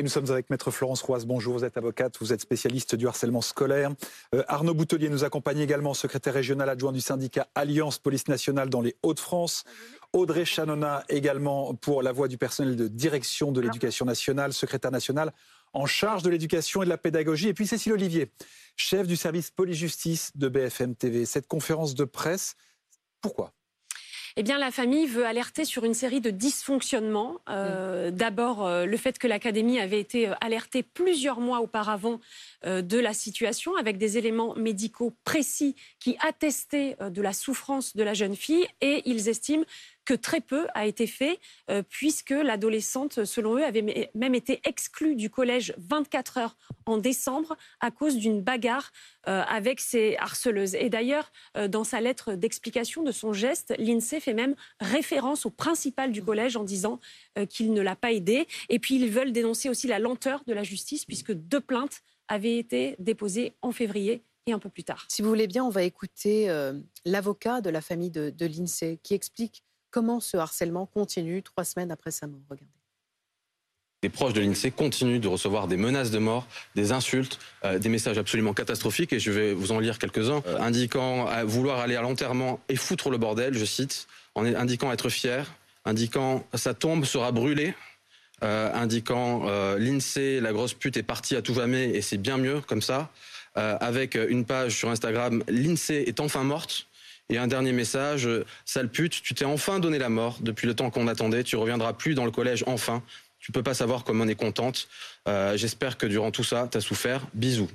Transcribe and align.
Et 0.00 0.02
nous 0.02 0.08
sommes 0.08 0.30
avec 0.30 0.48
Maître 0.48 0.70
Florence 0.70 1.02
Roise. 1.02 1.26
Bonjour, 1.26 1.52
vous 1.58 1.64
êtes 1.66 1.76
avocate, 1.76 2.16
vous 2.20 2.32
êtes 2.32 2.40
spécialiste 2.40 2.94
du 2.94 3.06
harcèlement 3.06 3.42
scolaire. 3.42 3.90
Euh, 4.34 4.42
Arnaud 4.48 4.72
Boutelier 4.72 5.10
nous 5.10 5.24
accompagne 5.24 5.58
également, 5.58 5.92
secrétaire 5.92 6.32
régional 6.32 6.70
adjoint 6.70 6.92
du 6.92 7.02
syndicat 7.02 7.48
Alliance 7.54 7.98
Police 7.98 8.26
Nationale 8.26 8.70
dans 8.70 8.80
les 8.80 8.96
Hauts-de-France. 9.02 9.64
Audrey 10.14 10.46
Chanona 10.46 11.04
également 11.10 11.74
pour 11.74 12.02
la 12.02 12.12
voix 12.12 12.28
du 12.28 12.38
personnel 12.38 12.76
de 12.76 12.88
direction 12.88 13.52
de 13.52 13.60
l'éducation 13.60 14.06
nationale, 14.06 14.54
secrétaire 14.54 14.90
national 14.90 15.34
en 15.74 15.84
charge 15.84 16.22
de 16.22 16.30
l'éducation 16.30 16.80
et 16.80 16.86
de 16.86 16.90
la 16.90 16.96
pédagogie. 16.96 17.48
Et 17.48 17.54
puis 17.54 17.66
Cécile 17.66 17.92
Olivier, 17.92 18.32
chef 18.76 19.06
du 19.06 19.16
service 19.16 19.50
police-justice 19.50 20.32
de 20.34 20.48
BFM 20.48 20.94
TV. 20.94 21.26
Cette 21.26 21.46
conférence 21.46 21.94
de 21.94 22.04
presse, 22.04 22.54
pourquoi? 23.20 23.52
Eh 24.36 24.42
bien, 24.42 24.58
la 24.58 24.70
famille 24.70 25.06
veut 25.06 25.26
alerter 25.26 25.64
sur 25.64 25.84
une 25.84 25.94
série 25.94 26.20
de 26.20 26.30
dysfonctionnements. 26.30 27.38
Euh, 27.48 28.10
d'abord, 28.10 28.66
euh, 28.66 28.86
le 28.86 28.96
fait 28.96 29.18
que 29.18 29.26
l'Académie 29.26 29.80
avait 29.80 30.00
été 30.00 30.28
euh, 30.28 30.34
alertée 30.40 30.82
plusieurs 30.82 31.40
mois 31.40 31.60
auparavant 31.60 32.20
de 32.66 32.98
la 32.98 33.14
situation, 33.14 33.74
avec 33.76 33.96
des 33.96 34.18
éléments 34.18 34.54
médicaux 34.54 35.14
précis 35.24 35.76
qui 35.98 36.18
attestaient 36.20 36.98
de 37.00 37.22
la 37.22 37.32
souffrance 37.32 37.96
de 37.96 38.02
la 38.02 38.12
jeune 38.12 38.36
fille, 38.36 38.66
et 38.82 39.02
ils 39.06 39.30
estiment 39.30 39.64
que 40.10 40.14
très 40.16 40.40
peu 40.40 40.66
a 40.74 40.86
été 40.86 41.06
fait, 41.06 41.38
euh, 41.70 41.84
puisque 41.88 42.30
l'adolescente, 42.30 43.24
selon 43.24 43.58
eux, 43.58 43.64
avait 43.64 44.10
même 44.12 44.34
été 44.34 44.60
exclue 44.64 45.14
du 45.14 45.30
collège 45.30 45.72
24 45.78 46.38
heures 46.38 46.56
en 46.84 46.96
décembre 46.96 47.56
à 47.78 47.92
cause 47.92 48.16
d'une 48.16 48.40
bagarre 48.42 48.90
euh, 49.28 49.42
avec 49.46 49.78
ses 49.78 50.16
harceleuses. 50.16 50.74
Et 50.74 50.90
d'ailleurs, 50.90 51.30
euh, 51.56 51.68
dans 51.68 51.84
sa 51.84 52.00
lettre 52.00 52.34
d'explication 52.34 53.04
de 53.04 53.12
son 53.12 53.32
geste, 53.32 53.72
l'INSEE 53.78 54.18
fait 54.18 54.34
même 54.34 54.56
référence 54.80 55.46
au 55.46 55.50
principal 55.50 56.10
du 56.10 56.24
collège 56.24 56.56
en 56.56 56.64
disant 56.64 56.98
qu'il 57.48 57.72
ne 57.72 57.80
l'a 57.80 57.94
pas 57.94 58.10
aidé. 58.10 58.48
Et 58.68 58.80
puis, 58.80 58.96
ils 58.96 59.10
veulent 59.10 59.30
dénoncer 59.30 59.68
aussi 59.68 59.86
la 59.86 60.00
lenteur 60.00 60.42
de 60.44 60.52
la 60.52 60.64
justice, 60.64 61.04
puisque 61.04 61.32
deux 61.32 61.60
plaintes 61.60 62.00
avaient 62.26 62.58
été 62.58 62.96
déposées 62.98 63.54
en 63.62 63.70
février 63.70 64.24
et 64.46 64.52
un 64.52 64.58
peu 64.58 64.70
plus 64.70 64.82
tard. 64.82 65.06
Si 65.08 65.22
vous 65.22 65.28
voulez 65.28 65.46
bien, 65.46 65.62
on 65.64 65.70
va 65.70 65.84
écouter 65.84 66.48
l'avocat 67.04 67.60
de 67.60 67.70
la 67.70 67.80
famille 67.80 68.10
de, 68.10 68.30
de 68.30 68.46
l'INSEE 68.46 68.98
qui 69.04 69.14
explique 69.14 69.62
Comment 69.90 70.20
ce 70.20 70.36
harcèlement 70.36 70.86
continue 70.86 71.42
trois 71.42 71.64
semaines 71.64 71.90
après 71.90 72.10
sa 72.10 72.26
mort 72.26 72.40
Regardez. 72.48 72.80
Les 74.02 74.08
proches 74.08 74.32
de 74.32 74.40
l'INSEE 74.40 74.70
continuent 74.70 75.20
de 75.20 75.28
recevoir 75.28 75.68
des 75.68 75.76
menaces 75.76 76.10
de 76.10 76.18
mort, 76.18 76.46
des 76.74 76.90
insultes, 76.90 77.38
euh, 77.66 77.78
des 77.78 77.90
messages 77.90 78.16
absolument 78.16 78.54
catastrophiques, 78.54 79.12
et 79.12 79.20
je 79.20 79.30
vais 79.30 79.52
vous 79.52 79.72
en 79.72 79.78
lire 79.78 79.98
quelques-uns, 79.98 80.42
euh, 80.46 80.58
indiquant 80.58 81.26
vouloir 81.44 81.80
aller 81.80 81.96
à 81.96 82.00
l'enterrement 82.00 82.60
et 82.70 82.76
foutre 82.76 83.10
le 83.10 83.18
bordel, 83.18 83.52
je 83.52 83.64
cite, 83.66 84.06
en 84.34 84.46
indiquant 84.46 84.90
être 84.90 85.10
fier, 85.10 85.52
indiquant 85.84 86.46
sa 86.54 86.72
tombe 86.72 87.04
sera 87.04 87.30
brûlée, 87.30 87.74
euh, 88.42 88.72
indiquant 88.72 89.44
l'INSEE, 89.76 90.40
la 90.40 90.52
grosse 90.54 90.72
pute 90.72 90.96
est 90.96 91.02
partie 91.02 91.36
à 91.36 91.42
tout 91.42 91.52
jamais 91.52 91.90
et 91.90 92.00
c'est 92.00 92.16
bien 92.16 92.38
mieux 92.38 92.62
comme 92.62 92.80
ça, 92.80 93.10
avec 93.54 94.14
une 94.14 94.46
page 94.46 94.76
sur 94.76 94.88
Instagram, 94.88 95.44
l'INSEE 95.48 96.04
est 96.06 96.20
enfin 96.20 96.42
morte, 96.42 96.86
et 97.30 97.38
un 97.38 97.46
dernier 97.46 97.72
message, 97.72 98.26
euh, 98.26 98.44
sale 98.64 98.88
pute, 98.88 99.22
tu 99.22 99.34
t'es 99.34 99.44
enfin 99.44 99.78
donné 99.78 99.98
la 99.98 100.08
mort 100.08 100.38
depuis 100.40 100.66
le 100.66 100.74
temps 100.74 100.90
qu'on 100.90 101.08
attendait, 101.08 101.44
tu 101.44 101.56
reviendras 101.56 101.92
plus 101.92 102.14
dans 102.14 102.24
le 102.24 102.30
collège 102.30 102.64
enfin. 102.66 103.02
Tu 103.38 103.52
peux 103.52 103.62
pas 103.62 103.72
savoir 103.72 104.04
comme 104.04 104.20
on 104.20 104.28
est 104.28 104.34
contente. 104.34 104.88
Euh, 105.26 105.56
j'espère 105.56 105.96
que 105.96 106.06
durant 106.06 106.30
tout 106.30 106.44
ça, 106.44 106.68
tu 106.70 106.76
as 106.76 106.80
souffert. 106.82 107.26
Bisous. 107.32 107.70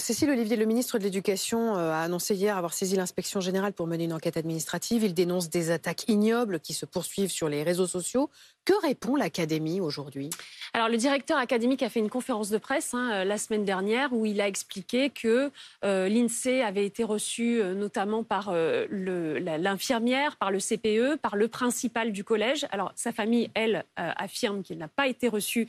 Cécile 0.00 0.30
Olivier, 0.30 0.56
le 0.56 0.64
ministre 0.64 0.96
de 0.96 1.02
l'Éducation 1.02 1.76
euh, 1.76 1.90
a 1.90 2.02
annoncé 2.02 2.36
hier 2.36 2.56
avoir 2.56 2.72
saisi 2.72 2.94
l'inspection 2.94 3.40
générale 3.40 3.72
pour 3.72 3.88
mener 3.88 4.04
une 4.04 4.12
enquête 4.12 4.36
administrative. 4.36 5.02
Il 5.02 5.12
dénonce 5.12 5.50
des 5.50 5.72
attaques 5.72 6.08
ignobles 6.08 6.60
qui 6.60 6.72
se 6.72 6.86
poursuivent 6.86 7.32
sur 7.32 7.48
les 7.48 7.64
réseaux 7.64 7.88
sociaux. 7.88 8.30
Que 8.64 8.80
répond 8.80 9.16
l'Académie 9.16 9.80
aujourd'hui? 9.80 10.30
Alors, 10.72 10.88
le 10.88 10.98
directeur 10.98 11.36
académique 11.36 11.82
a 11.82 11.90
fait 11.90 11.98
une 11.98 12.10
conférence 12.10 12.48
de 12.48 12.58
presse 12.58 12.94
hein, 12.94 13.10
euh, 13.10 13.24
la 13.24 13.38
semaine 13.38 13.64
dernière 13.64 14.12
où 14.12 14.24
il 14.24 14.40
a 14.40 14.46
expliqué 14.46 15.10
que 15.10 15.50
euh, 15.84 16.08
l'INSEE 16.08 16.62
avait 16.62 16.86
été 16.86 17.02
reçu 17.02 17.60
notamment 17.74 18.22
par 18.22 18.52
l'infirmière, 18.52 20.36
par 20.36 20.52
le 20.52 20.58
CPE, 20.58 21.16
par 21.20 21.34
le 21.34 21.48
principal 21.48 22.12
du 22.12 22.22
collège. 22.22 22.66
Alors, 22.70 22.92
sa 22.94 23.10
famille, 23.10 23.50
elle, 23.54 23.84
affirme 23.96 24.62
qu'il 24.62 24.78
n'a 24.78 24.88
pas 24.88 25.08
été 25.08 25.28
reçu 25.28 25.66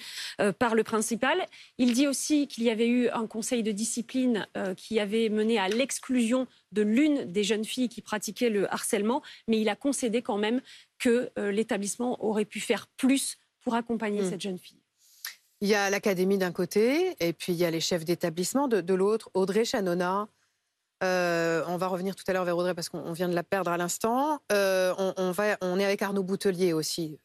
par 0.60 0.76
le 0.76 0.84
principal. 0.84 1.38
Il 1.78 1.94
dit 1.94 2.08
aussi 2.08 2.48
qu'il 2.48 2.64
y 2.64 2.70
avait 2.70 2.88
eu 2.88 3.10
un 3.10 3.28
conseil 3.28 3.64
de 3.64 3.72
discipline 3.72 4.19
qui 4.76 5.00
avait 5.00 5.30
mené 5.30 5.60
à 5.60 5.68
l'exclusion 5.68 6.48
de 6.72 6.82
l'une 6.82 7.26
des 7.32 7.44
jeunes 7.44 7.66
filles 7.66 7.90
qui 7.90 8.02
pratiquait 8.02 8.50
le 8.50 8.72
harcèlement, 8.72 9.22
mais 9.48 9.60
il 9.60 9.70
a 9.70 9.76
concédé 9.76 10.22
quand 10.22 10.38
même 10.38 10.62
que 10.98 11.32
euh, 11.38 11.52
l'établissement 11.52 12.24
aurait 12.24 12.46
pu 12.46 12.60
faire 12.60 12.88
plus 12.98 13.38
pour 13.62 13.76
accompagner 13.76 14.22
hmm. 14.22 14.30
cette 14.30 14.42
jeune 14.42 14.60
fille. 14.60 14.82
Il 15.62 15.68
y 15.68 15.76
a 15.76 15.90
l'académie 15.90 16.38
d'un 16.38 16.52
côté, 16.52 17.16
et 17.20 17.34
puis 17.34 17.54
il 17.54 17.58
y 17.58 17.66
a 17.66 17.72
les 17.72 17.82
chefs 17.82 18.06
d'établissement 18.06 18.68
de, 18.68 18.94
l'autre. 18.94 19.30
Audrey 19.34 19.66
Chanona, 19.66 20.30
euh, 21.04 21.64
on 21.68 21.76
va 21.76 21.88
revenir 21.88 22.16
tout 22.16 22.24
à 22.28 22.34
l'heure 22.34 22.46
vers 22.46 22.56
Audrey 22.56 22.74
parce 22.74 22.88
qu'on 22.88 23.12
vient 23.12 23.28
de 23.28 23.36
la 23.36 23.44
perdre 23.44 23.72
à 23.72 23.78
l'instant. 23.78 24.40
Euh, 24.54 24.94
on, 25.18 25.32
va, 25.32 25.58
on 25.62 25.78
est 25.78 25.84
avec 25.84 26.02
Arnaud 26.02 26.24
Boutelier 26.24 26.72
aussi, 26.72 27.20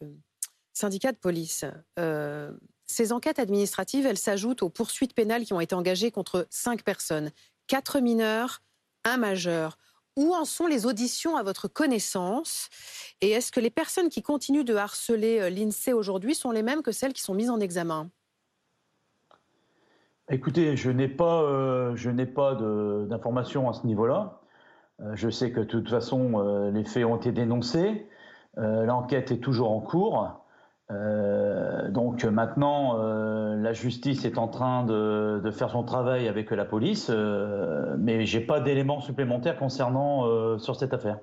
syndicat 0.72 1.12
de 1.12 1.16
police. 1.16 1.64
Ces 2.94 3.12
enquêtes 3.12 3.38
administratives, 3.38 4.06
elles 4.06 4.16
s'ajoutent 4.16 4.62
aux 4.62 4.68
poursuites 4.70 5.14
pénales 5.14 5.44
qui 5.44 5.52
ont 5.52 5.60
été 5.60 5.74
engagées 5.74 6.12
contre 6.12 6.46
cinq 6.48 6.84
personnes, 6.84 7.30
quatre 7.66 7.98
mineurs, 8.00 8.62
un 9.04 9.16
majeur. 9.16 9.76
Où 10.16 10.32
en 10.32 10.44
sont 10.44 10.68
les 10.68 10.86
auditions 10.86 11.36
à 11.36 11.42
votre 11.42 11.66
connaissance? 11.66 12.68
Et 13.20 13.30
est-ce 13.30 13.50
que 13.50 13.58
les 13.58 13.70
personnes 13.70 14.08
qui 14.10 14.22
continuent 14.22 14.64
de 14.64 14.76
harceler 14.76 15.40
euh, 15.40 15.50
l'INSEE 15.50 15.92
aujourd'hui 15.92 16.36
sont 16.36 16.52
les 16.52 16.62
mêmes 16.62 16.82
que 16.82 16.92
celles 16.92 17.12
qui 17.12 17.20
sont 17.20 17.34
mises 17.34 17.50
en 17.50 17.58
examen? 17.58 18.08
Écoutez, 20.30 20.76
je 20.76 20.90
n'ai 20.90 21.08
pas, 21.08 21.42
euh, 21.42 22.26
pas 22.26 22.54
d'informations 22.54 23.68
à 23.68 23.72
ce 23.72 23.86
niveau-là. 23.88 24.40
Euh, 25.00 25.16
je 25.16 25.28
sais 25.28 25.50
que 25.50 25.60
de 25.60 25.64
toute 25.64 25.90
façon, 25.90 26.70
les 26.72 26.84
faits 26.84 27.04
ont 27.04 27.16
été 27.16 27.32
dénoncés. 27.32 28.06
L'enquête 28.56 29.32
est 29.32 29.38
toujours 29.38 29.72
en 29.72 29.80
cours. 29.80 30.43
Euh, 30.90 31.88
donc 31.88 32.24
maintenant, 32.24 32.98
euh, 32.98 33.56
la 33.56 33.72
justice 33.72 34.24
est 34.24 34.36
en 34.36 34.48
train 34.48 34.84
de, 34.84 35.50
faire 35.50 35.70
son 35.70 35.82
travail 35.82 36.28
avec 36.28 36.50
la 36.50 36.64
police, 36.64 37.08
euh, 37.10 37.94
mais 37.98 38.26
j'ai 38.26 38.40
pas 38.40 38.60
d'éléments 38.60 39.00
supplémentaires 39.00 39.56
concernant 39.58 40.58
sur 40.58 40.76
cette 40.76 40.92
affaire. 40.92 41.18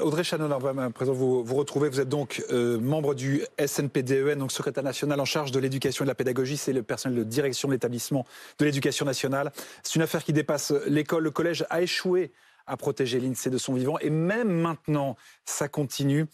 Audrey 0.00 0.22
Chanon, 0.22 0.48
on 0.52 0.58
va 0.58 0.90
présent 0.90 1.12
vous, 1.12 1.42
vous 1.42 1.56
retrouver. 1.56 1.88
Vous 1.88 2.00
êtes 2.00 2.08
donc 2.08 2.44
membre 2.50 3.14
du 3.14 3.42
SNPDEN, 3.58 4.28
e 4.28 4.34
donc 4.36 4.52
secrétaire 4.52 4.84
national 4.84 5.18
en 5.18 5.24
charge 5.24 5.50
de 5.50 5.58
l'éducation 5.58 6.04
et 6.04 6.06
de 6.06 6.10
la 6.10 6.14
pédagogie. 6.14 6.56
C'est 6.56 6.72
le 6.72 6.84
personnel 6.84 7.18
de 7.18 7.24
direction 7.24 7.66
de 7.66 7.72
l'établissement 7.72 8.24
de 8.60 8.64
l'éducation 8.64 9.04
nationale. 9.04 9.50
C'est 9.82 9.96
une 9.96 10.02
affaire 10.02 10.22
qui 10.22 10.32
dépasse 10.32 10.72
l'école. 10.86 11.24
Le 11.24 11.32
collège 11.32 11.64
a 11.68 11.82
échoué 11.82 12.30
à 12.68 12.76
protéger 12.76 13.18
l'INSEE 13.18 13.50
de 13.50 13.58
son 13.58 13.74
vivant. 13.74 13.98
Et 13.98 14.10
même 14.10 14.52
maintenant, 14.52 15.16
ça 15.44 15.66
continue. 15.66 16.26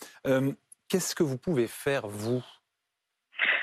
Qu'est-ce 0.89 1.15
que 1.15 1.23
vous 1.23 1.39
pouvez 1.39 1.67
faire, 1.67 2.07
vous? 2.07 2.43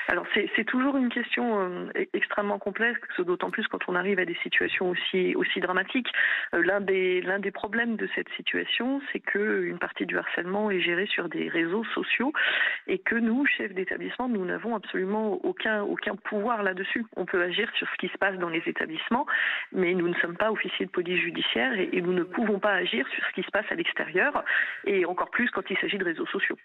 Alors 0.08 0.24
c'est 0.34 0.64
toujours 0.64 0.96
une 0.96 1.08
question 1.08 1.60
euh, 1.60 1.86
e-, 1.96 2.06
extrêmement 2.12 2.60
complexe, 2.60 3.00
d'autant 3.18 3.50
plus 3.50 3.66
quand 3.66 3.80
on 3.88 3.96
arrive 3.96 4.20
à 4.20 4.24
des 4.24 4.36
situations 4.42 4.90
aussi 4.90 5.60
dramatiques. 5.60 6.08
Euh, 6.54 6.62
l'un 6.62 6.80
des 6.80 7.50
problèmes 7.50 7.96
de 7.96 8.08
cette 8.14 8.28
situation, 8.36 9.00
c'est 9.12 9.18
que 9.18 9.64
une 9.64 9.78
partie 9.78 10.06
du 10.06 10.16
harcèlement 10.16 10.70
est 10.70 10.80
gérée 10.80 11.06
sur 11.06 11.28
des 11.28 11.48
réseaux 11.48 11.84
sociaux 11.92 12.32
et 12.86 12.98
que 12.98 13.16
nous, 13.16 13.44
chefs 13.46 13.74
d'établissement, 13.74 14.28
nous 14.28 14.44
n'avons 14.44 14.76
absolument 14.76 15.40
aucun 15.44 16.14
pouvoir 16.24 16.62
là-dessus. 16.62 17.04
On 17.16 17.26
peut 17.26 17.42
agir 17.42 17.68
sur 17.76 17.88
ce 17.88 17.96
qui 17.96 18.08
se 18.08 18.18
passe 18.18 18.38
dans 18.38 18.50
les 18.50 18.62
établissements, 18.66 19.26
mais 19.72 19.92
nous 19.92 20.08
ne 20.08 20.14
sommes 20.14 20.36
pas 20.36 20.52
officiers 20.52 20.86
de 20.86 20.90
police 20.92 21.20
judiciaire 21.20 21.72
et 21.78 22.00
nous 22.00 22.12
ne 22.12 22.22
pouvons 22.22 22.60
pas 22.60 22.74
agir 22.74 23.06
sur 23.08 23.24
ce 23.26 23.32
qui 23.32 23.42
se 23.42 23.50
passe 23.50 23.66
à 23.70 23.74
l'extérieur 23.74 24.44
et 24.84 25.04
encore 25.04 25.30
plus 25.30 25.50
quand 25.50 25.68
il 25.68 25.76
s'agit 25.78 25.98
de 25.98 26.04
réseaux 26.04 26.26
sociaux. 26.26 26.56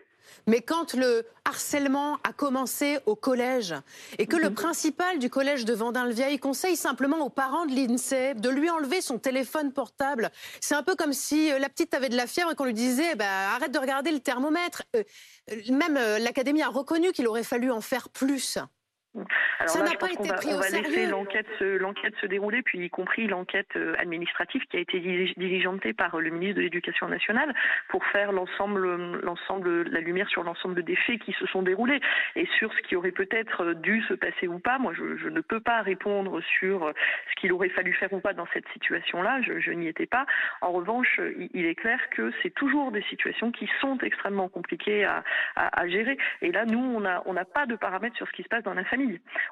Mais 0.48 0.62
quand 0.62 0.94
le 0.94 1.26
harcèlement 1.46 2.18
a 2.24 2.34
commencé 2.34 3.00
au 3.06 3.16
collège 3.16 3.76
et 4.18 4.28
que 4.28 4.38
le 4.38 4.50
mhm. 4.50 4.56
principal 4.56 5.20
du 5.20 5.30
collège 5.30 5.66
de 5.66 5.74
Vendin-le-Vieil 5.74 6.40
conseille 6.40 6.76
simplement 6.76 7.20
aux 7.20 7.30
parents 7.30 7.66
de 7.66 7.74
l'INSEE 7.74 8.36
de 8.36 8.50
lui 8.50 8.70
enlever 8.70 9.02
son 9.02 9.18
téléphone 9.20 9.72
portable. 9.72 10.32
C'est 10.60 10.76
un 10.76 10.84
peu 10.84 10.96
comme 10.96 11.14
si 11.14 11.52
euh, 11.52 11.60
la 11.60 11.70
petite 11.70 11.94
avait 11.94 12.10
de 12.10 12.18
la 12.18 12.28
fièvre 12.28 12.52
et 12.52 12.56
qu'on 12.56 12.66
lui 12.66 12.74
disait 12.74 13.16
bah, 13.16 13.54
arrête 13.56 13.72
de 13.72 13.80
regarder 13.80 14.12
le 14.12 14.20
thermomètre. 14.20 14.84
Euh, 14.96 15.04
même 15.70 15.98
euh, 15.98 16.20
l'Académie 16.20 16.62
a 16.62 16.70
reconnu 16.70 17.12
qu'il 17.12 17.28
aurait 17.28 17.44
fallu 17.44 17.72
en 17.72 17.82
faire 17.82 18.10
plus. 18.10 18.58
Alors 19.14 19.70
ça 19.70 19.84
n'a 19.84 19.96
pas 19.98 20.10
été 20.10 20.30
pris 20.34 20.54
on 20.54 20.58
va, 20.58 20.70
laisser 20.70 21.06
l'enquête 21.08 21.46
se, 21.60 21.78
l'enquête 21.78 22.16
se 22.22 22.26
dérouler, 22.26 22.62
puis 22.62 22.80
y 22.80 22.90
compris 22.90 23.28
l'enquête 23.28 23.68
euh, 23.76 23.94
administrative 24.00 24.64
qui 24.70 24.78
a 24.78 24.80
été 24.80 25.00
diligentée 25.00 25.94
par 25.94 26.18
le 26.18 26.30
ministre 26.30 26.58
de 26.58 26.62
l'Éducation 26.62 27.10
nationale 27.10 27.54
pour 27.90 28.06
faire 28.06 28.32
l'ensemble, 28.32 29.22
l'ensemble, 29.22 29.84
la 29.90 30.00
lumière 30.00 30.30
sur 30.30 30.44
l'ensemble 30.44 30.84
des 30.84 30.96
faits 30.96 31.20
qui 31.20 31.34
se 31.34 31.46
sont 31.48 31.62
déroulés 31.62 32.00
et 32.38 32.48
sur 32.58 32.74
ce 32.74 32.82
qui 32.84 32.96
aurait 32.96 33.12
peut-être 33.12 33.74
dû 33.74 34.02
se 34.04 34.14
passer 34.14 34.48
ou 34.48 34.60
pas. 34.60 34.80
Moi, 34.80 34.94
je, 34.94 35.18
je 35.18 35.28
ne 35.28 35.42
peux 35.42 35.60
pas 35.60 35.82
répondre 35.82 36.42
sur 36.60 36.94
ce 37.30 37.42
qu'il 37.42 37.52
aurait 37.52 37.70
fallu 37.70 37.94
faire 37.94 38.14
ou 38.14 38.22
pas 38.22 38.34
dans 38.34 38.48
cette 38.54 38.68
situation-là. 38.70 39.42
Je, 39.42 39.60
je 39.60 39.72
n'y 39.72 39.88
étais 39.88 40.06
pas. 40.06 40.26
En 40.62 40.72
revanche, 40.72 41.20
il 41.54 41.66
est 41.66 41.76
clair 41.76 42.00
que 42.12 42.32
c'est 42.42 42.54
toujours 42.54 42.92
des 42.92 43.04
situations 43.04 43.52
qui 43.52 43.70
sont 43.82 43.98
extrêmement 44.00 44.48
compliquées 44.48 45.04
à, 45.04 45.24
à, 45.56 45.82
à 45.82 45.88
gérer. 45.88 46.18
Et 46.42 46.52
là, 46.52 46.66
nous, 46.66 46.80
on 46.80 47.02
n'a 47.02 47.22
on 47.26 47.36
pas 47.46 47.66
de 47.66 47.76
paramètres 47.76 48.16
sur 48.16 48.28
ce 48.28 48.32
qui 48.34 48.44
se 48.44 48.48
passe 48.48 48.64
dans 48.64 48.74
la 48.74 48.84
famille. 48.86 49.01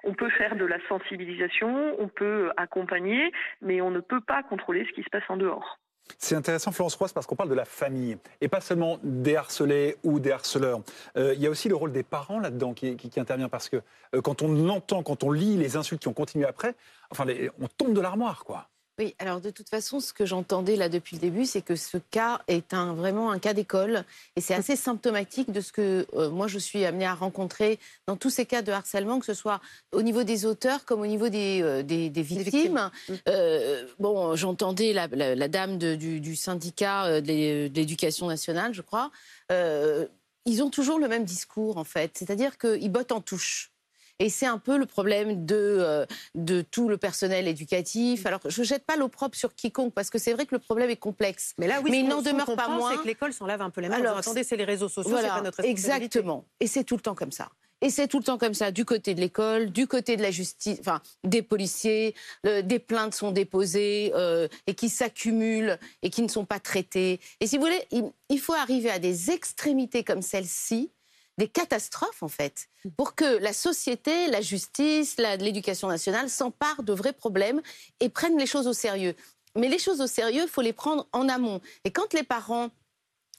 On 0.04 0.14
peut 0.14 0.30
faire 0.32 0.56
de 0.56 0.66
la 0.66 0.78
sensibilisation, 0.88 1.96
on 2.00 2.08
peut 2.08 2.52
accompagner, 2.58 3.32
mais 3.62 3.82
on 3.82 3.92
ne 3.92 4.00
peut 4.00 4.22
pas 4.22 4.44
contrôler 4.44 4.86
ce 4.86 4.94
qui 4.94 5.04
se 5.04 5.10
passe 5.10 5.24
en 5.30 5.38
dehors. 5.38 5.80
C'est 6.18 6.36
intéressant, 6.36 6.72
Florence 6.72 6.96
Roise, 6.96 7.14
parce 7.14 7.28
qu'on 7.28 7.36
parle 7.36 7.50
de 7.50 7.56
la 7.56 7.66
famille, 7.66 8.18
et 8.42 8.48
pas 8.48 8.62
seulement 8.62 9.00
des 9.04 9.36
harcelés 9.36 9.98
ou 10.04 10.20
des 10.20 10.32
harceleurs. 10.32 10.82
Euh, 11.18 11.34
il 11.36 11.42
y 11.42 11.48
a 11.48 11.50
aussi 11.50 11.70
le 11.70 11.76
rôle 11.76 11.92
des 11.92 12.04
parents 12.04 12.40
là-dedans 12.40 12.74
qui, 12.74 12.98
intervient, 13.18 13.50
parce 13.50 13.70
que 13.70 13.78
euh, 14.16 14.22
quand 14.22 14.42
on 14.42 14.70
entend, 14.70 15.04
quand 15.04 15.24
on 15.24 15.32
lit 15.32 15.56
les 15.58 15.78
insultes 15.78 16.02
qui 16.02 16.08
ont 16.08 16.14
continué 16.14 16.46
après, 16.46 16.74
enfin, 17.12 17.26
on 17.60 17.68
tombe 17.68 17.94
de 17.94 18.02
l'armoire, 18.02 18.44
quoi. 18.44 18.68
Oui, 19.00 19.16
alors 19.18 19.40
de 19.40 19.50
toute 19.50 19.70
façon, 19.70 20.02
ce 20.02 20.12
que 20.12 20.26
j'entendais 20.26 20.76
là 20.76 20.90
depuis 20.90 21.16
le 21.16 21.22
début, 21.22 21.46
c'est 21.46 21.62
que 21.62 21.78
ce 21.78 21.98
cas 21.98 22.42
est 22.50 22.74
un, 22.74 22.94
vraiment 22.94 23.32
un 23.32 23.40
cas 23.40 23.54
d'école. 23.54 24.04
Et 24.36 24.42
c'est 24.42 24.54
assez 24.54 24.76
symptomatique 24.76 25.54
de 25.54 25.62
ce 25.62 25.72
que 25.72 26.06
euh, 26.16 26.30
moi 26.30 26.48
je 26.48 26.60
suis 26.60 26.84
amenée 26.84 27.06
à 27.06 27.14
rencontrer 27.14 27.80
dans 28.08 28.18
tous 28.18 28.30
ces 28.30 28.46
cas 28.46 28.62
de 28.62 28.74
harcèlement, 28.74 29.20
que 29.20 29.26
ce 29.26 29.34
soit 29.34 29.62
au 29.94 30.02
niveau 30.02 30.24
des 30.24 30.46
auteurs 30.46 30.84
comme 30.84 31.00
au 31.00 31.08
niveau 31.08 31.30
des, 31.30 31.62
euh, 31.62 31.82
des, 31.82 32.10
victimes. 32.22 32.92
Euh, 33.30 33.88
bon, 34.00 34.36
j'entendais 34.36 34.92
la, 34.92 35.08
dame 35.48 35.78
du, 35.78 36.20
du, 36.20 36.36
syndicat 36.36 37.22
de 37.22 37.74
l'éducation 37.74 38.28
nationale, 38.28 38.74
je 38.74 38.82
crois. 38.82 39.12
ils 39.50 40.62
ont 40.62 40.70
toujours 40.70 41.00
le 41.00 41.08
même 41.08 41.24
discours, 41.24 41.78
en 41.78 41.86
fait. 41.86 42.18
C'est-à-dire 42.18 42.58
qu'ils 42.58 42.92
bottent 42.92 43.14
en 43.14 43.22
touche. 43.22 43.72
Et 44.20 44.30
c'est 44.30 44.46
un 44.46 44.58
peu 44.58 44.78
le 44.78 44.86
problème 44.86 45.46
de, 45.46 45.56
euh, 45.56 46.06
de 46.36 46.62
tout 46.62 46.90
le 46.90 46.98
personnel 46.98 47.48
éducatif. 47.48 48.26
Alors, 48.26 48.42
je 48.46 48.60
ne 48.62 48.66
jette 48.66 48.86
pas 48.86 48.98
l'opprobre 48.98 49.36
sur 49.36 49.56
quiconque, 49.56 49.94
parce 49.94 50.10
que 50.10 50.18
c'est 50.18 50.34
vrai 50.34 50.46
que 50.46 50.54
le 50.54 50.60
problème 50.60 50.90
est 50.90 50.98
complexe. 50.98 51.54
Mais 51.58 51.68
là, 51.68 51.80
oui, 51.82 51.92
Mais 51.92 52.00
il 52.00 52.08
n'en 52.08 52.22
demeure 52.22 52.54
pas 52.56 52.68
moins. 52.68 52.92
c'est 52.92 52.98
que 53.02 53.08
l'école 53.08 53.32
s'en 53.32 53.46
lave 53.46 53.62
un 53.62 53.70
peu 53.70 53.80
les 53.80 53.88
mains. 53.88 53.96
Alors, 53.96 54.18
attendez, 54.18 54.44
c'est 54.44 54.58
les 54.58 54.66
réseaux 54.66 54.90
sociaux, 54.90 55.18
c'est 55.18 55.28
pas 55.28 55.42
notre. 55.42 55.64
Exactement. 55.64 56.46
Et 56.60 56.68
c'est 56.68 56.84
tout 56.84 56.96
le 56.96 57.02
temps 57.02 57.16
comme 57.16 57.32
ça. 57.32 57.50
Et 57.82 57.90
c'est 57.90 58.10
tout 58.10 58.18
le 58.18 58.26
temps 58.26 58.38
comme 58.38 58.54
ça, 58.54 58.72
du 58.72 58.84
côté 58.84 59.14
de 59.14 59.22
l'école, 59.22 59.72
du 59.72 59.88
côté 59.88 60.18
de 60.18 60.22
la 60.22 60.32
justice, 60.32 60.80
enfin 60.82 61.02
des 61.24 61.42
policiers, 61.42 62.14
des 62.44 62.78
plaintes 62.78 63.16
sont 63.16 63.32
déposées 63.32 64.12
euh, 64.16 64.50
et 64.68 64.76
qui 64.76 64.90
s'accumulent 64.90 65.80
et 66.02 66.10
qui 66.10 66.22
ne 66.22 66.28
sont 66.28 66.44
pas 66.44 66.60
traitées. 66.60 67.22
Et 67.40 67.48
si 67.48 67.58
vous 67.58 67.64
voulez, 67.64 68.12
il 68.30 68.40
faut 68.40 68.54
arriver 68.54 68.90
à 68.90 69.00
des 69.00 69.32
extrémités 69.32 70.04
comme 70.04 70.22
celle-ci 70.22 70.92
des 71.40 71.48
catastrophes, 71.48 72.22
en 72.22 72.28
fait, 72.28 72.68
pour 72.98 73.16
que 73.16 73.38
la 73.38 73.54
société, 73.54 74.28
la 74.28 74.42
justice, 74.42 75.16
l'éducation 75.18 75.88
nationale 75.88 76.30
s'emparent 76.30 76.84
de 76.84 76.92
vrais 76.92 77.14
problèmes 77.14 77.62
et 78.02 78.10
prennent 78.10 78.38
les 78.38 78.46
choses 78.46 78.68
au 78.68 78.74
sérieux. 78.74 79.16
Mais 79.56 79.70
les 79.70 79.80
choses 79.80 80.02
au 80.02 80.08
sérieux, 80.08 80.44
il 80.44 80.50
faut 80.50 80.62
les 80.62 80.74
prendre 80.74 81.08
en 81.14 81.30
amont. 81.30 81.62
Et 81.86 81.92
quand 81.92 82.14
les 82.14 82.24
parents 82.24 82.70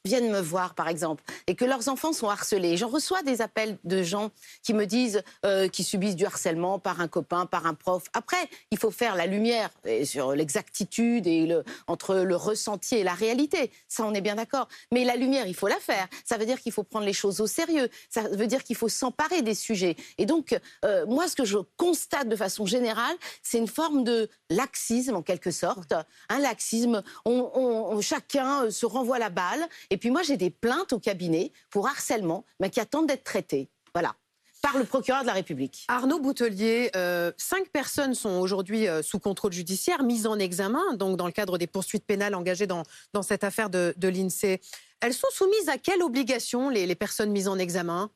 viennent 0.04 0.30
me 0.30 0.40
voir, 0.40 0.74
par 0.74 0.88
exemple, 0.88 1.22
et 1.46 1.54
que 1.54 1.64
leurs 1.64 1.88
enfants 1.88 2.12
sont 2.12 2.28
harcelés. 2.28 2.76
J'en 2.76 2.88
reçois 2.88 3.22
des 3.22 3.42
appels 3.42 3.76
de 3.84 4.02
gens 4.02 4.30
qui 4.62 4.72
me 4.72 4.86
disent 4.86 5.22
euh, 5.44 5.68
qu'ils 5.68 5.84
subissent 5.84 6.16
du 6.16 6.24
harcèlement 6.24 6.78
par 6.78 7.00
un 7.00 7.08
copain, 7.08 7.46
par 7.46 7.66
un 7.66 7.74
prof. 7.74 8.04
Après, 8.14 8.48
il 8.70 8.78
faut 8.78 8.90
faire 8.90 9.14
la 9.14 9.26
lumière 9.26 9.70
sur 10.04 10.32
l'exactitude 10.32 11.26
et 11.26 11.48
entre 11.86 12.16
le 12.16 12.36
ressenti 12.36 12.96
et 12.96 13.04
la 13.04 13.14
réalité. 13.14 13.70
Ça, 13.88 14.04
on 14.04 14.14
est 14.14 14.20
bien 14.20 14.36
d'accord. 14.36 14.68
Mais 14.92 15.04
la 15.04 15.16
lumière, 15.16 15.46
il 15.46 15.54
faut 15.54 15.68
la 15.68 15.78
faire. 15.78 16.08
Ça 16.24 16.38
veut 16.38 16.46
dire 16.46 16.60
qu'il 16.60 16.72
faut 16.72 16.82
prendre 16.82 17.04
les 17.04 17.12
choses 17.12 17.40
au 17.40 17.46
sérieux. 17.46 17.88
Ça 18.08 18.22
veut 18.22 18.46
dire 18.46 18.64
qu'il 18.64 18.76
faut 18.76 18.88
s'emparer 18.88 19.42
des 19.42 19.54
sujets. 19.54 19.96
Et 20.18 20.26
donc, 20.26 20.58
euh, 20.84 21.04
moi, 21.06 21.28
ce 21.28 21.36
que 21.36 21.44
je 21.44 21.58
constate 21.76 22.28
de 22.28 22.36
façon 22.36 22.64
générale, 22.64 23.16
c'est 23.42 23.58
une 23.58 23.68
forme 23.68 24.04
de 24.04 24.28
laxisme, 24.48 25.16
en 25.16 25.22
quelque 25.22 25.50
sorte. 25.50 25.92
Un 26.28 26.38
laxisme. 26.38 27.02
On, 27.24 28.00
chacun 28.00 28.64
euh, 28.64 28.70
se 28.70 28.86
renvoie 28.86 29.18
la 29.18 29.30
balle 29.30 29.68
et 29.90 29.96
puis 29.96 30.10
moi, 30.10 30.22
j'ai 30.22 30.36
des 30.36 30.50
plaintes 30.50 30.92
au 30.92 30.98
cabinet 30.98 31.52
pour 31.70 31.86
harcèlement, 31.88 32.44
mais 32.60 32.70
qui 32.70 32.80
attendent 32.80 33.08
d'être 33.08 33.24
traitées. 33.24 33.68
Voilà 33.92 34.14
par 34.62 34.76
le 34.76 34.84
procureur 34.84 35.22
de 35.22 35.26
la 35.26 35.32
République. 35.32 35.86
Arnaud 35.88 36.20
Boutelier, 36.20 36.90
euh, 36.94 37.32
cinq 37.38 37.70
personnes 37.70 38.14
sont 38.14 38.40
aujourd'hui 38.40 38.88
euh, 38.88 39.00
sous 39.00 39.18
contrôle 39.18 39.54
judiciaire, 39.54 40.02
mises 40.02 40.26
en 40.26 40.38
examen, 40.38 40.92
donc 40.94 41.16
dans 41.16 41.24
le 41.24 41.32
cadre 41.32 41.56
des 41.56 41.66
poursuites 41.66 42.04
pénales 42.04 42.34
engagées 42.34 42.66
dans, 42.66 42.82
dans 43.14 43.22
cette 43.22 43.42
affaire 43.42 43.70
de, 43.70 43.94
l'INSEE. 44.02 44.60
Elles 45.00 45.14
sont 45.14 45.30
soumises 45.32 45.70
à 45.70 45.78
quelle 45.78 46.02
obligation, 46.02 46.68
les 46.68 46.94
personnes 46.94 47.30
mises 47.30 47.48
en 47.48 47.58
examen? 47.58 48.10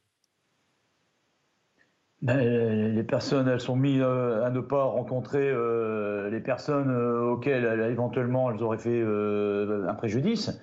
Ben, 2.25 2.95
les 2.95 3.03
personnes, 3.03 3.49
elles 3.49 3.61
sont 3.61 3.77
mises 3.77 4.01
euh, 4.03 4.47
à 4.47 4.51
ne 4.51 4.61
pas 4.61 4.83
rencontrer 4.85 5.47
euh, 5.47 6.31
les 6.31 6.41
personnes 6.41 6.91
euh, 6.91 7.21
auxquelles 7.21 7.87
éventuellement 7.91 8.51
elles 8.51 8.63
auraient 8.63 8.79
fait 8.79 9.03
un 9.03 9.95
préjudice. 9.95 10.59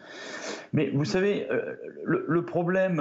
Mais 0.74 0.90
vous 0.90 1.06
savez, 1.06 1.48
le, 2.04 2.46
problème, 2.46 2.96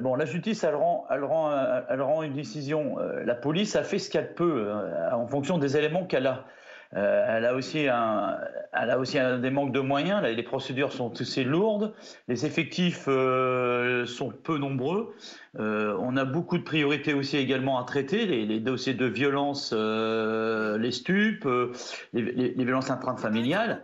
bon, 0.00 0.14
la 0.16 0.24
justice, 0.24 0.64
elle 0.64 0.74
rend, 0.74 1.06
elle 1.10 1.22
rend, 1.22 1.52
elle 1.88 2.00
rend 2.00 2.22
une 2.22 2.32
décision. 2.32 2.96
la 3.24 3.34
police 3.34 3.76
a 3.76 3.82
fait 3.82 3.98
ce 3.98 4.10
qu'elle 4.10 4.32
peut 4.32 4.68
en 5.12 5.26
fonction 5.26 5.58
des 5.58 5.76
éléments 5.76 6.06
qu'elle 6.06 6.26
a. 6.26 6.46
elle 6.94 7.44
a 7.44 7.54
aussi 7.54 7.88
un, 7.88 8.38
elle 8.72 9.40
des 9.40 9.50
manques 9.50 9.72
de 9.72 9.80
moyens. 9.80 10.22
les 10.22 10.42
procédures 10.42 10.92
sont 10.92 11.12
assez 11.20 11.44
lourdes, 11.44 11.92
les 12.28 12.46
effectifs 12.46 13.04
sont 13.04 14.30
peu 14.42 14.58
nombreux. 14.58 15.14
Euh, 15.58 15.96
on 16.00 16.16
a 16.16 16.24
beaucoup 16.24 16.58
de 16.58 16.64
priorités 16.64 17.14
aussi 17.14 17.36
également 17.36 17.78
à 17.78 17.84
traiter, 17.84 18.26
les, 18.26 18.60
dossiers 18.60 18.94
de 18.94 19.06
violence, 19.06 19.70
euh, 19.72 20.78
les 20.78 20.90
stupes, 20.90 21.46
euh, 21.46 21.72
les, 22.12 22.52
violences 22.64 22.90
intrafamiliales. 22.90 23.82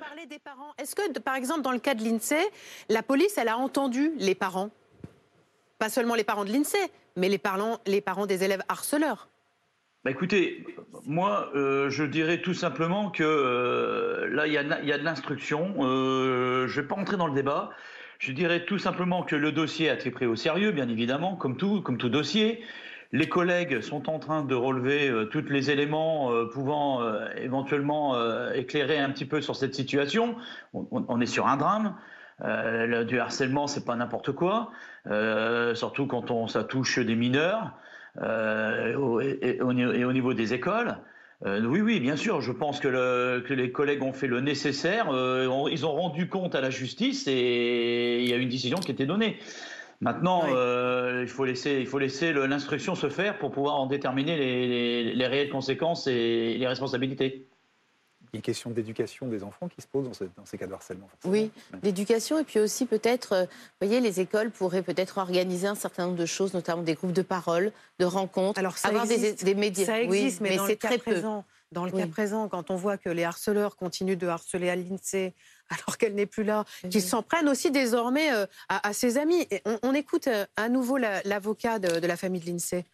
Est-ce 0.79 0.97
que, 0.97 1.19
par 1.21 1.37
exemple, 1.37 1.63
dans 1.63 1.71
le 1.71 1.79
cas 1.79 1.95
de 1.95 2.03
l'INSEE, 2.03 2.45
la 2.89 3.03
police, 3.03 3.39
elle 3.39 3.49
a 3.49 3.57
entendu 3.57 4.13
les 4.17 4.35
parents? 4.35 4.71
Pas 5.79 5.89
seulement 5.89 6.15
les 6.15 6.25
parents 6.25 6.45
de 6.45 6.53
l'INSEE, 6.53 6.91
mais 7.17 7.39
parents, 7.39 7.79
les 7.87 8.01
parents 8.01 8.27
des 8.27 8.43
élèves 8.43 8.63
harceleurs 8.69 9.29
bah 10.05 10.11
écoutez, 10.11 10.65
moi, 11.05 11.51
je 11.55 12.05
dirais 12.05 12.41
tout 12.41 12.55
simplement 12.55 13.11
que 13.11 14.29
là, 14.33 14.47
il 14.47 14.53
y, 14.53 14.55
y, 14.55 14.93
a 14.93 14.99
de 14.99 15.05
l'instruction. 15.05 15.75
je 15.79 16.63
ne 16.63 16.81
vais 16.81 16.89
pas 16.89 16.97
entrer 16.97 17.19
dans 17.19 17.27
le 17.27 17.35
débat. 17.35 17.71
Je 18.21 18.33
dirais 18.33 18.67
tout 18.67 18.79
simplement 18.79 19.23
que 19.23 19.35
le 19.35 19.51
dossier 19.51 19.89
a 19.89 19.95
été 19.95 20.11
pris 20.11 20.27
au 20.27 20.37
sérieux, 20.37 20.73
bien 20.73 20.89
évidemment, 20.91 21.37
comme 21.37 21.57
tout, 21.57 21.81
comme 21.81 21.97
tout 21.97 22.11
dossier. 22.11 22.63
Les 23.13 23.29
collègues 23.29 23.81
sont 23.81 24.11
en 24.11 24.19
train 24.19 24.45
de 24.45 24.55
relever 24.55 25.09
euh, 25.09 25.25
tous 25.25 25.49
les 25.49 25.71
éléments 25.71 26.31
euh, 26.31 26.45
pouvant 26.45 27.03
euh, 27.03 27.27
éventuellement 27.37 28.15
éclairer 28.53 28.99
un 28.99 29.11
petit 29.11 29.25
peu 29.25 29.41
sur 29.41 29.57
cette 29.57 29.75
situation. 29.75 30.37
On, 30.75 31.21
est 31.21 31.27
sur 31.27 31.49
un 31.49 31.57
drame. 31.57 31.97
du 33.07 33.19
harcèlement, 33.19 33.67
c'est 33.67 33.85
pas 33.85 33.97
n'importe 33.97 34.33
quoi, 34.33 34.71
surtout 35.75 36.07
quand 36.07 36.31
on, 36.31 36.47
ça 36.47 36.63
touche 36.65 36.99
des 36.99 37.17
mineurs 37.17 37.73
et, 38.19 39.61
au 39.61 40.13
niveau 40.13 40.35
des 40.35 40.55
écoles. 40.55 40.97
Euh, 41.47 41.65
oui, 41.65 41.81
oui, 41.81 42.01
bien 42.01 42.17
sûr. 42.17 42.41
Je 42.41 42.53
pense 42.53 42.81
que, 42.81 43.43
les 43.49 43.73
collègues 43.73 44.03
ont 44.03 44.13
fait 44.13 44.27
le 44.27 44.41
nécessaire. 44.41 45.11
Euh, 45.11 45.69
ils 45.71 45.87
ont 45.87 45.93
rendu 45.93 46.29
compte 46.29 46.55
à 46.55 46.61
la 46.61 46.71
justice 46.71 47.27
et 47.27 48.21
il 48.21 48.29
y 48.29 48.33
a 48.33 48.37
une 48.37 48.49
décision 48.49 48.79
qui 48.79 48.91
a 48.91 48.95
été 48.95 49.07
donnée. 49.07 49.39
Maintenant, 50.01 50.45
euh, 50.49 51.21
il 51.23 51.29
faut 51.29 51.45
laisser, 51.45 51.79
il 51.81 51.87
faut 51.87 51.99
laisser 51.99 52.33
l'instruction 52.33 52.95
se 52.95 53.11
faire 53.11 53.39
pour 53.39 53.51
pouvoir 53.51 53.77
en 53.77 53.87
déterminer 53.87 55.13
les 55.15 55.27
réelles 55.27 55.51
conséquences 55.51 56.07
et 56.07 56.57
les 56.59 56.67
responsabilités 56.67 57.50
une 58.33 58.43
question 58.43 58.71
d'éducation 58.71 59.27
des 59.27 59.43
enfants 59.43 59.69
qui 59.69 59.81
se 59.81 59.87
pose 59.87 60.05
dans, 60.05 60.45
ces 60.45 60.59
cas 60.59 60.67
de 60.67 60.73
harcèlement. 60.73 61.09
Oui, 61.25 61.51
d'éducation 61.83 62.39
et 62.39 62.45
puis 62.45 62.61
aussi 62.61 62.87
peut-être, 62.87 63.33
euh, 63.33 63.45
vous 63.45 63.87
voyez, 63.87 64.01
les 64.01 64.21
écoles 64.21 64.51
pourraient 64.51 64.83
peut-être 64.83 65.19
organiser 65.19 65.67
un 65.67 65.75
certain 65.75 66.07
nombre 66.07 66.19
de 66.19 66.27
choses, 66.27 66.55
notamment 66.55 66.83
des 66.83 66.95
groupes 66.95 67.13
de 67.13 67.23
parole, 67.23 67.73
de 67.99 68.05
rencontres, 68.05 68.59
Alors, 68.59 68.79
ça 68.79 68.89
avoir 68.89 69.11
existe, 69.11 69.45
des, 69.45 69.55
médias. 69.55 69.87
Ça 69.87 70.01
existe, 70.01 70.41
mais, 70.41 70.59
c'est 70.67 70.77
très 70.77 70.99
présent, 70.99 71.43
peu. 71.43 71.75
Dans 71.75 71.85
le 71.85 71.93
cas 71.93 72.07
présent, 72.07 72.49
quand 72.49 72.71
on 72.71 72.77
voit 72.77 72.99
que 72.99 73.09
les 73.09 73.25
harceleurs 73.25 73.77
continuent 73.77 74.17
de 74.17 74.27
harceler 74.27 74.71
à 74.71 74.77
l'INSEE 74.77 75.35
alors 75.71 75.99
qu'elle 75.99 76.15
n'est 76.15 76.27
plus 76.27 76.45
là, 76.45 76.65
qu'ils 76.91 77.03
s'en 77.03 77.23
prennent 77.23 77.49
aussi 77.49 77.71
désormais 77.71 78.33
euh, 78.33 78.47
à, 78.69 78.93
ses 78.93 79.19
amis. 79.19 79.47
on, 79.83 79.95
écoute 79.95 80.27
euh, 80.27 80.45
à 80.57 80.69
nouveau 80.69 80.97
l'avocat 80.97 81.79
de, 81.79 82.05
la 82.07 82.17
famille 82.17 82.41
de 82.41 82.51
l'INSEE. 82.51 82.85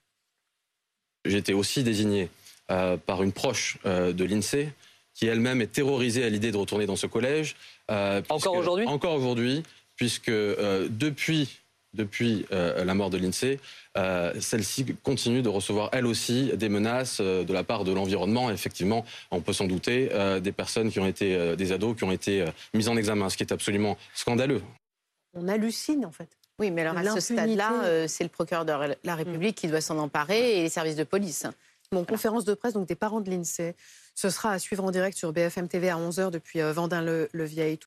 J'ai 1.24 1.38
été 1.38 1.54
aussi 1.54 1.82
désigné 1.82 2.30
par 2.68 3.22
une 3.22 3.32
proche 3.32 3.78
de 3.84 4.24
l'INSEE 4.24 4.72
qui 5.16 5.26
elle-même 5.26 5.60
est 5.62 5.72
terrorisée 5.72 6.24
à 6.24 6.28
l'idée 6.28 6.52
de 6.52 6.56
retourner 6.56 6.86
dans 6.86 6.94
ce 6.94 7.06
collège. 7.06 7.56
Euh, 7.90 8.22
encore 8.28 8.54
aujourd'hui? 8.54 8.86
Encore 8.86 9.14
aujourd'hui, 9.14 9.62
puisque 9.96 10.28
euh, 10.28 10.86
depuis 10.90 11.58
depuis 11.94 12.44
la 12.50 12.92
mort 12.92 13.08
de 13.08 13.16
l'INSEE, 13.16 13.58
celle-ci 14.38 14.84
continue 15.02 15.40
de 15.40 15.48
recevoir 15.48 15.88
elle 15.92 16.04
aussi 16.04 16.50
des 16.54 16.68
menaces 16.68 17.22
de 17.22 17.50
la 17.54 17.64
part 17.64 17.84
de 17.84 17.92
l'environnement. 17.92 18.50
Effectivement, 18.50 19.06
on 19.30 19.40
peut 19.40 19.54
s'en 19.54 19.66
douter, 19.66 20.10
des 20.42 20.52
personnes 20.52 20.90
qui 20.90 21.00
ont 21.00 21.06
été, 21.06 21.56
des 21.56 21.72
ados 21.72 21.96
qui 21.96 22.04
ont 22.04 22.12
été 22.12 22.44
mises 22.74 22.90
en 22.90 22.98
examen, 22.98 23.30
ce 23.30 23.38
qui 23.38 23.44
est 23.44 23.52
absolument 23.52 23.96
scandaleux. 24.12 24.60
On 25.32 25.48
hallucine 25.48 26.04
en 26.04 26.12
fait. 26.12 26.28
Oui, 26.58 26.70
mais 26.70 26.82
alors 26.82 26.98
à 26.98 27.14
ce 27.14 27.20
stade-là, 27.20 28.06
c'est 28.08 28.24
le 28.24 28.30
procureur 28.30 28.66
de 28.66 28.74
la 29.02 29.14
République 29.14 29.56
qui 29.56 29.68
doit 29.68 29.80
s'en 29.80 29.96
emparer 29.96 30.58
et 30.58 30.62
les 30.64 30.68
services 30.68 30.96
de 30.96 31.04
police. 31.04 31.46
Mon 31.92 32.04
conférence 32.04 32.44
de 32.44 32.52
presse 32.52 32.74
donc 32.74 32.88
des 32.88 32.94
parents 32.94 33.22
de 33.22 33.30
l'INSEE. 33.30 33.74
Ce 34.18 34.30
sera 34.30 34.52
à 34.52 34.58
suivre 34.58 34.82
en 34.82 34.90
direct 34.90 35.16
sur 35.18 35.30
BFM 35.34 35.68
TV 35.68 35.90
à 35.90 35.96
11h 35.98 36.30
depuis 36.30 36.60
Vendin-le-Vieil. 36.60 37.78